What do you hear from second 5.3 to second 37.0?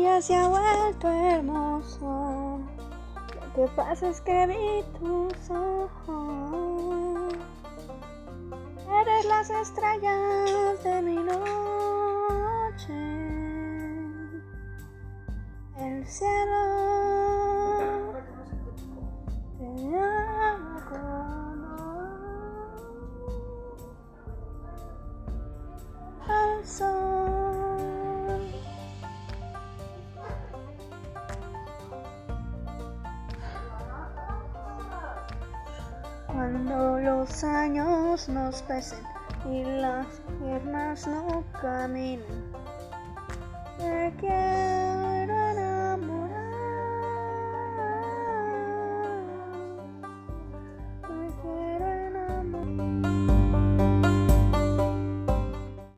ojos. Eres las estrellas de mi noche. El cielo Cuando